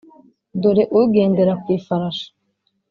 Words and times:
Dore 0.61 0.83
ugendera 0.99 1.53
ku 1.61 1.67
ifarashi 1.77 2.27